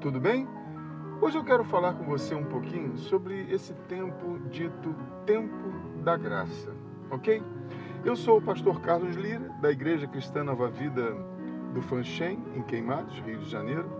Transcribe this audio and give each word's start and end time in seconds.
tudo 0.00 0.20
bem? 0.20 0.46
Hoje 1.20 1.36
eu 1.36 1.44
quero 1.44 1.64
falar 1.64 1.94
com 1.94 2.04
você 2.04 2.32
um 2.32 2.44
pouquinho 2.44 2.96
sobre 2.96 3.52
esse 3.52 3.74
tempo 3.88 4.38
dito 4.48 4.94
tempo 5.26 5.72
da 6.04 6.16
graça, 6.16 6.72
ok? 7.10 7.42
Eu 8.04 8.14
sou 8.14 8.38
o 8.38 8.42
pastor 8.42 8.80
Carlos 8.82 9.16
Lira, 9.16 9.48
da 9.60 9.72
Igreja 9.72 10.06
Cristã 10.06 10.44
Nova 10.44 10.70
Vida 10.70 11.12
do 11.74 11.82
Fanchen, 11.82 12.38
em 12.54 12.62
Queimados, 12.62 13.18
Rio 13.18 13.38
de 13.38 13.50
Janeiro, 13.50 13.90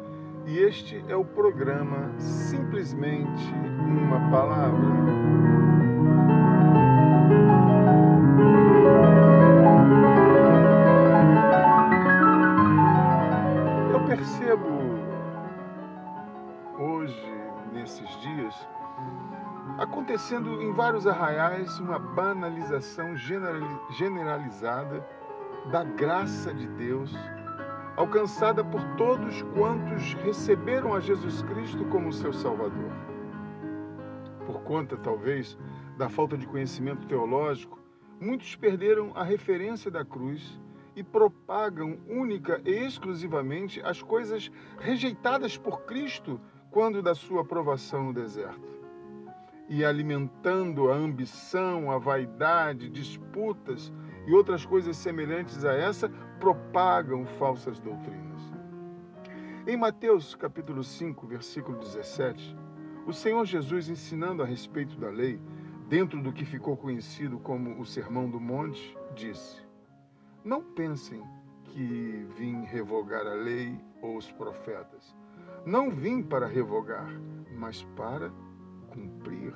e 0.47 0.59
este 0.59 1.05
é 1.09 1.17
o 1.17 1.25
programa 1.25 2.13
Simplesmente 2.19 3.53
uma 3.85 4.31
Palavra. 4.31 5.80
Acontecendo 19.79 20.61
em 20.63 20.73
vários 20.73 21.07
arraiais 21.07 21.79
uma 21.79 21.99
banalização 21.99 23.17
generalizada 23.17 25.07
da 25.71 25.85
graça 25.85 26.53
de 26.55 26.67
Deus, 26.69 27.15
alcançada 27.97 28.65
por 28.65 28.83
todos 28.97 29.43
quantos 29.55 30.15
receberam 30.15 30.95
a 30.95 31.01
Jesus 31.01 31.43
Cristo 31.43 31.85
como 31.87 32.13
seu 32.13 32.33
Salvador. 32.33 32.91
Por 34.47 34.63
conta, 34.63 34.97
talvez, 34.97 35.57
da 35.97 36.09
falta 36.09 36.37
de 36.37 36.47
conhecimento 36.47 37.07
teológico, 37.07 37.79
muitos 38.21 38.57
perderam 38.57 39.13
a 39.15 39.23
referência 39.23 39.91
da 39.91 40.05
cruz 40.05 40.59
e 40.97 41.03
propagam 41.03 41.99
única 42.09 42.61
e 42.65 42.71
exclusivamente 42.71 43.81
as 43.83 44.03
coisas 44.03 44.51
rejeitadas 44.79 45.57
por 45.57 45.83
Cristo 45.83 46.41
quando 46.71 47.03
da 47.03 47.15
sua 47.15 47.43
aprovação 47.43 48.05
no 48.05 48.13
deserto 48.13 48.80
e 49.71 49.85
alimentando 49.85 50.91
a 50.91 50.97
ambição, 50.97 51.93
a 51.93 51.97
vaidade, 51.97 52.91
disputas 52.91 53.93
e 54.27 54.35
outras 54.35 54.67
coisas 54.67 54.97
semelhantes 54.97 55.65
a 55.65 55.73
essa, 55.73 56.09
propagam 56.41 57.25
falsas 57.39 57.79
doutrinas. 57.79 58.43
Em 59.69 59.77
Mateus 59.77 60.35
capítulo 60.35 60.83
5, 60.83 61.25
versículo 61.25 61.79
17, 61.79 62.57
o 63.07 63.13
Senhor 63.13 63.45
Jesus 63.45 63.89
ensinando 63.89 64.43
a 64.43 64.47
respeito 64.47 64.99
da 64.99 65.09
lei, 65.09 65.41
dentro 65.89 66.21
do 66.21 66.33
que 66.33 66.45
ficou 66.45 66.77
conhecido 66.77 67.39
como 67.39 67.81
o 67.81 67.87
Sermão 67.87 68.29
do 68.29 68.41
Monte, 68.41 68.99
disse: 69.15 69.63
Não 70.45 70.65
pensem 70.65 71.23
que 71.63 72.27
vim 72.37 72.65
revogar 72.65 73.25
a 73.25 73.35
lei 73.35 73.81
ou 74.03 74.17
os 74.17 74.33
profetas. 74.33 75.15
Não 75.65 75.91
vim 75.91 76.23
para 76.23 76.49
revogar, 76.49 77.09
mas 77.57 77.85
para 77.95 78.33
cumprir. 78.91 79.55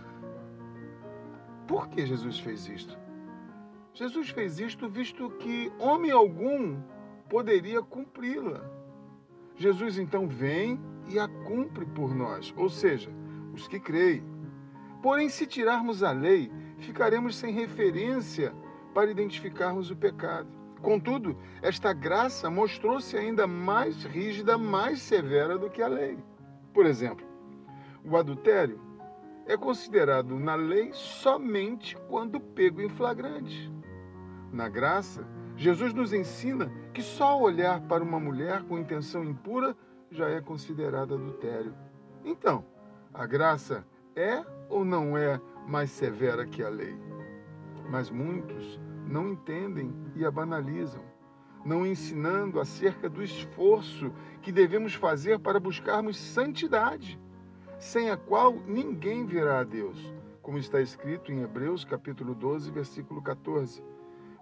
Por 1.66 1.88
que 1.88 2.06
Jesus 2.06 2.38
fez 2.40 2.68
isto? 2.68 2.98
Jesus 3.92 4.30
fez 4.30 4.58
isto 4.58 4.88
visto 4.88 5.30
que 5.30 5.72
homem 5.78 6.10
algum 6.10 6.80
poderia 7.28 7.82
cumpri-la. 7.82 8.60
Jesus 9.56 9.98
então 9.98 10.26
vem 10.26 10.80
e 11.08 11.18
a 11.18 11.28
cumpre 11.28 11.86
por 11.86 12.14
nós, 12.14 12.52
ou 12.56 12.68
seja, 12.68 13.10
os 13.52 13.68
que 13.68 13.78
creem. 13.78 14.24
Porém, 15.02 15.28
se 15.28 15.46
tirarmos 15.46 16.02
a 16.02 16.10
lei, 16.10 16.50
ficaremos 16.78 17.36
sem 17.36 17.52
referência 17.52 18.54
para 18.92 19.10
identificarmos 19.10 19.90
o 19.90 19.96
pecado. 19.96 20.48
Contudo, 20.82 21.36
esta 21.62 21.92
graça 21.92 22.50
mostrou-se 22.50 23.16
ainda 23.16 23.46
mais 23.46 24.04
rígida, 24.04 24.58
mais 24.58 25.00
severa 25.00 25.56
do 25.56 25.70
que 25.70 25.80
a 25.82 25.88
lei. 25.88 26.18
Por 26.72 26.84
exemplo, 26.84 27.26
o 28.04 28.16
adultério 28.16 28.80
é 29.46 29.56
considerado 29.56 30.38
na 30.38 30.54
lei 30.54 30.92
somente 30.92 31.96
quando 32.08 32.40
pego 32.40 32.80
em 32.80 32.88
flagrante. 32.88 33.72
Na 34.52 34.68
graça, 34.68 35.26
Jesus 35.56 35.92
nos 35.92 36.12
ensina 36.12 36.70
que 36.92 37.02
só 37.02 37.40
olhar 37.40 37.80
para 37.82 38.02
uma 38.02 38.18
mulher 38.18 38.62
com 38.62 38.78
intenção 38.78 39.24
impura 39.24 39.76
já 40.10 40.28
é 40.28 40.40
considerado 40.40 41.14
adultério. 41.14 41.74
Então, 42.24 42.64
a 43.12 43.26
graça 43.26 43.86
é 44.16 44.44
ou 44.68 44.84
não 44.84 45.16
é 45.16 45.40
mais 45.66 45.90
severa 45.90 46.46
que 46.46 46.62
a 46.62 46.68
lei? 46.68 46.96
Mas 47.90 48.10
muitos 48.10 48.80
não 49.06 49.28
entendem 49.28 49.92
e 50.16 50.24
a 50.24 50.30
banalizam, 50.30 51.02
não 51.64 51.86
ensinando 51.86 52.58
acerca 52.58 53.08
do 53.08 53.22
esforço 53.22 54.10
que 54.40 54.50
devemos 54.50 54.94
fazer 54.94 55.38
para 55.38 55.60
buscarmos 55.60 56.16
santidade 56.16 57.20
sem 57.78 58.10
a 58.10 58.16
qual 58.16 58.54
ninguém 58.66 59.26
verá 59.26 59.60
a 59.60 59.64
Deus, 59.64 59.98
como 60.42 60.58
está 60.58 60.80
escrito 60.80 61.32
em 61.32 61.42
Hebreus 61.42 61.84
capítulo 61.84 62.34
12, 62.34 62.70
versículo 62.70 63.22
14. 63.22 63.82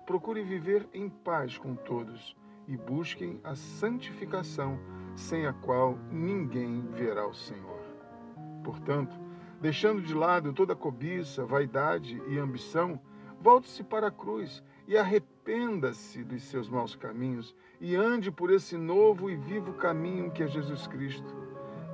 Procure 0.06 0.42
viver 0.42 0.88
em 0.92 1.08
paz 1.08 1.56
com 1.56 1.74
todos 1.74 2.36
e 2.68 2.76
busquem 2.76 3.40
a 3.42 3.54
santificação, 3.54 4.78
sem 5.14 5.46
a 5.46 5.52
qual 5.52 5.98
ninguém 6.10 6.82
verá 6.92 7.26
o 7.26 7.34
Senhor. 7.34 7.80
Portanto, 8.64 9.18
deixando 9.60 10.02
de 10.02 10.14
lado 10.14 10.52
toda 10.52 10.76
cobiça, 10.76 11.44
vaidade 11.44 12.20
e 12.28 12.38
ambição, 12.38 13.00
volte-se 13.40 13.82
para 13.82 14.08
a 14.08 14.12
cruz 14.12 14.62
e 14.86 14.96
arrependa-se 14.96 16.22
dos 16.24 16.42
seus 16.44 16.68
maus 16.68 16.94
caminhos 16.94 17.54
e 17.80 17.96
ande 17.96 18.30
por 18.30 18.50
esse 18.50 18.76
novo 18.76 19.30
e 19.30 19.36
vivo 19.36 19.72
caminho 19.74 20.30
que 20.30 20.42
é 20.42 20.46
Jesus 20.46 20.86
Cristo 20.86 21.41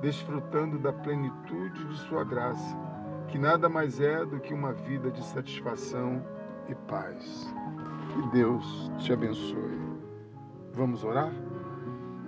desfrutando 0.01 0.79
da 0.79 0.93
plenitude 0.93 1.85
de 1.85 1.97
Sua 1.99 2.23
graça, 2.23 2.77
que 3.27 3.37
nada 3.37 3.69
mais 3.69 3.99
é 3.99 4.25
do 4.25 4.39
que 4.39 4.53
uma 4.53 4.73
vida 4.73 5.11
de 5.11 5.23
satisfação 5.23 6.23
e 6.67 6.75
paz. 6.75 7.53
Que 8.13 8.29
Deus 8.37 8.91
te 8.97 9.13
abençoe. 9.13 9.79
Vamos 10.73 11.03
orar? 11.03 11.31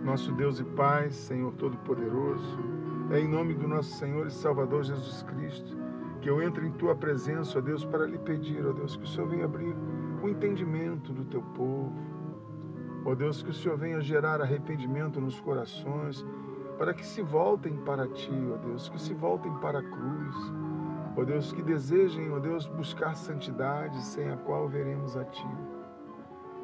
Nosso 0.04 0.32
Deus 0.34 0.60
e 0.60 0.64
Pai, 0.64 1.10
Senhor 1.12 1.54
Todo-Poderoso, 1.54 2.60
é 3.12 3.20
em 3.20 3.28
nome 3.28 3.54
do 3.54 3.68
nosso 3.68 3.92
Senhor 3.98 4.28
e 4.28 4.32
Salvador 4.32 4.84
Jesus 4.84 5.24
Cristo 5.24 5.82
que 6.22 6.30
eu 6.30 6.42
entro 6.42 6.66
em 6.66 6.72
Tua 6.72 6.96
presença, 6.96 7.58
ó 7.58 7.62
Deus, 7.62 7.84
para 7.84 8.06
lhe 8.06 8.20
pedir, 8.20 8.66
ó 8.66 8.72
Deus, 8.72 8.96
que 8.96 9.04
o 9.04 9.08
Senhor 9.08 9.28
venha 9.28 9.46
abrir 9.46 9.76
o 10.22 10.30
entendimento 10.30 11.12
do 11.12 11.26
Teu 11.26 11.42
povo. 11.42 11.92
Ó 13.04 13.16
Deus, 13.16 13.42
que 13.42 13.50
o 13.50 13.54
Senhor 13.54 13.76
venha 13.76 14.00
gerar 14.00 14.40
arrependimento 14.40 15.20
nos 15.20 15.40
corações 15.40 16.24
para 16.82 16.96
que 16.96 17.06
se 17.06 17.22
voltem 17.22 17.78
para 17.86 18.08
ti, 18.08 18.34
ó 18.52 18.58
Deus, 18.58 18.90
que 18.90 19.00
se 19.00 19.14
voltem 19.14 19.54
para 19.60 19.78
a 19.78 19.84
cruz, 19.84 20.36
ó 21.16 21.24
Deus, 21.24 21.54
que 21.54 21.62
desejem, 21.62 22.32
ó 22.32 22.40
Deus, 22.40 22.66
buscar 22.66 23.16
santidade 23.16 24.04
sem 24.04 24.32
a 24.32 24.38
qual 24.38 24.68
veremos 24.68 25.16
a 25.16 25.24
ti. 25.26 25.48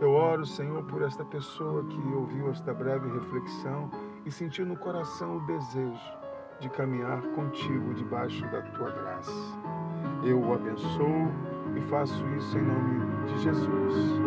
Eu 0.02 0.10
oro, 0.10 0.44
Senhor, 0.44 0.84
por 0.86 1.04
esta 1.04 1.24
pessoa 1.24 1.86
que 1.86 2.00
ouviu 2.16 2.50
esta 2.50 2.74
breve 2.74 3.08
reflexão 3.12 3.92
e 4.26 4.32
sentiu 4.32 4.66
no 4.66 4.76
coração 4.76 5.38
o 5.38 5.46
desejo 5.46 6.18
de 6.62 6.70
caminhar 6.72 7.22
contigo 7.36 7.94
debaixo 7.94 8.42
da 8.48 8.64
tua 8.64 8.90
graça. 8.90 9.32
Eu 10.24 10.42
o 10.42 10.52
abençoo 10.52 11.32
e 11.76 11.82
faço 11.92 12.28
isso 12.30 12.58
em 12.58 12.64
nome 12.64 13.06
de 13.28 13.38
Jesus. 13.44 14.18